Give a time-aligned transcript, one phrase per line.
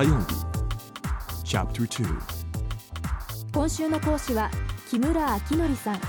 [0.00, 0.24] 火曜日
[3.52, 4.50] 今週の講師は
[4.88, 6.00] 木村明則さん。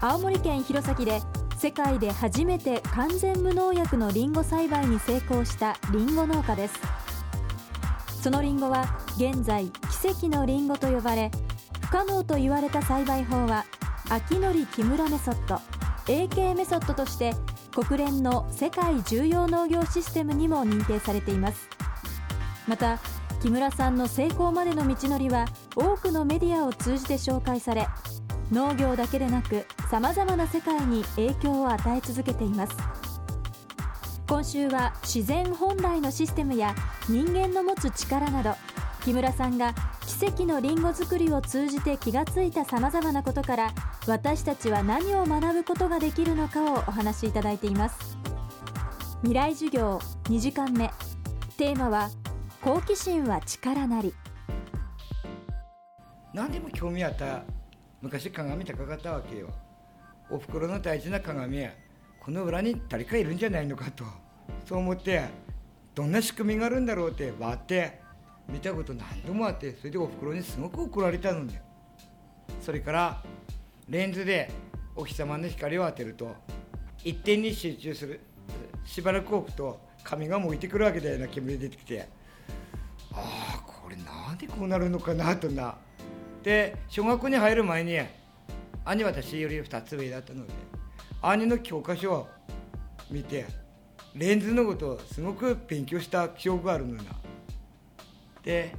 [0.00, 1.20] 青森県弘前で
[1.56, 6.80] 世界で初めて完全無農薬のリンゴ栽培に成功したリンゴ農家です。
[8.20, 9.66] そのリンゴは現在
[10.02, 11.30] 奇跡のリンゴと呼ばれ
[11.82, 13.64] 不可能と言われた栽培法は
[14.08, 15.60] 秋則木村メソッド
[16.12, 17.32] AK メソッドとして
[17.72, 21.81] 国連の世界重要農業システムにも認定されています。
[22.66, 22.98] また
[23.42, 27.88] 木村さんの成功までの道のりは多くのメディアを通じて紹介され
[28.52, 32.76] 農業だけでなくさまざまな世界に影響を与え続けています。
[34.28, 36.74] 今週は自然本来のシステムや
[37.06, 38.54] 人間の持つ力など
[39.04, 39.74] 木村さんが
[40.06, 43.74] 奇跡のりんご作りを通じて気がついたさまざまなことから
[44.06, 48.16] 私たちは何を学ぶことができるのかをお話しいただいています。
[49.20, 50.90] 未来授業2時間目。
[51.58, 52.08] テーマは
[52.62, 54.14] 好奇心は力なり。
[56.32, 57.42] 何でも興味あった
[58.00, 59.48] 昔鏡高かったわけよ。
[60.30, 61.72] おふくろの大事な鏡や
[62.20, 64.04] この裏に誰かいるんじゃないのかと。
[64.64, 65.24] そう思って
[65.92, 68.00] どんな仕組みがあるんだろうって割って
[68.48, 71.60] 見たこと何度もあってそれでおふくろにすごく怒られたのね。
[72.60, 73.24] それから
[73.88, 74.52] レンズで
[74.94, 76.36] お日様の光を当てると
[77.02, 78.20] 一点に集中する
[78.84, 82.21] しばらく置くと髪が向いてくるわけだよな煙出てきて。
[83.12, 85.76] ああこれなんでこうなるのかなとな。
[86.42, 87.98] で小学校に入る前に
[88.84, 90.52] 兄私より2つ上だったので
[91.20, 92.28] 兄の教科書を
[93.10, 93.46] 見て
[94.14, 97.04] レンズのことをすごく勉強した記憶があるのな。
[98.42, 98.74] で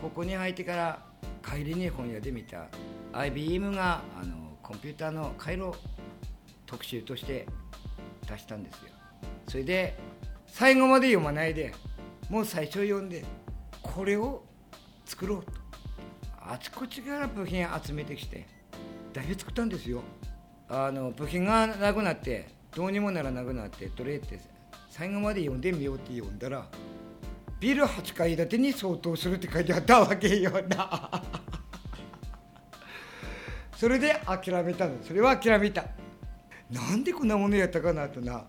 [0.00, 1.02] ここに入ってから
[1.42, 2.66] 帰りに本屋で見た
[3.14, 5.72] IBM があのコンピューターの回路
[6.66, 7.46] 特集として
[8.28, 8.92] 出したんですよ。
[9.48, 9.96] それで
[10.46, 11.72] 最後まで読まないで
[12.28, 13.24] もう最初読んで
[13.82, 14.42] これを
[15.04, 15.52] 作ろうと。
[16.48, 18.46] あちこちから部品集めてきて
[19.12, 20.02] だいぶ作ったんですよ。
[20.68, 24.40] あの部品がなくなってどうにもならなくなってどれって
[24.90, 26.66] 最後まで読んでみようって読んだら
[27.58, 31.22] ビル8階建てに相当するって書いてあったわけよな。
[33.76, 35.02] それで諦めたの。
[35.02, 35.84] それは諦めた。
[36.70, 38.44] なんでこんなものやったかなとな。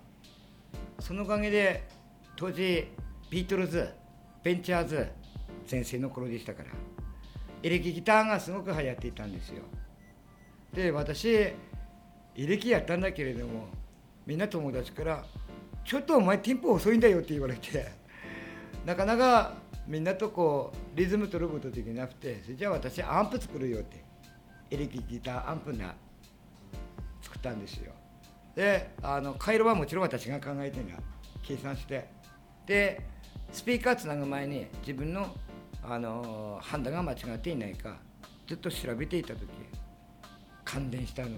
[0.99, 1.87] そのおかげで
[2.35, 2.87] 当時
[3.29, 3.89] ビートルズ
[4.43, 5.07] ベンチャーズ
[5.65, 6.69] 先生の頃でしたから。
[7.63, 9.63] エレキギターがすごく流行っていたんですよ。
[10.73, 11.55] で私エ
[12.35, 13.67] レキやったんだけれども
[14.25, 15.25] みんな友達から
[15.83, 17.87] 「ちょっとお前テンポ遅いんだよ」って言われて
[18.85, 19.53] なかなか
[19.87, 24.03] みんなとこうリズム取ることできなくてそれじゃあ私アンプ作るよって
[24.69, 25.95] エレキギターアンプな
[27.21, 27.93] 作ったんですよ。
[28.55, 30.97] であの回路はもちろん私が考えてな
[31.41, 32.07] 計算して。
[32.65, 33.01] で
[33.51, 35.35] スピーカーつなぐ前に自分の
[35.83, 37.97] あの判断が間違っていないか
[38.45, 39.47] ずっと調べていた時
[40.65, 41.29] 感電したの。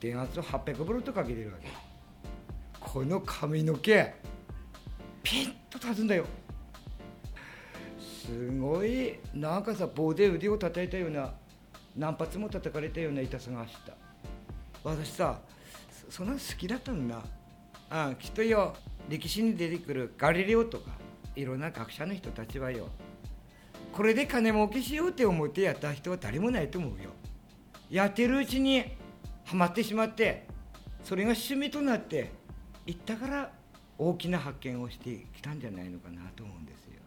[0.00, 1.68] 電圧を800ボルトかけてるわけ。
[2.80, 4.14] この髪の毛
[5.22, 6.24] ピンと立つんだよ。
[8.26, 11.32] すごいなんかさ棒で腕を叩いたような
[11.96, 13.92] 何発も叩かれたような痛さが走った。
[14.84, 15.40] 私さ
[16.10, 17.22] そんな好きだったんだ。
[17.90, 18.74] あきっとよ。
[19.08, 20.90] 歴史に出てくるガリレオとか
[21.34, 22.88] いろんな学者の人たちはよ
[23.92, 27.10] これで金儲けしようって思ってやった人は誰もないと思うよ。
[27.90, 28.84] やってるうちに
[29.44, 30.46] はまってしまって
[31.02, 32.30] それが趣味となって
[32.86, 33.50] いったから
[33.96, 36.97] 大きな発見をしてきたんじゃないのかなと思うんですよ。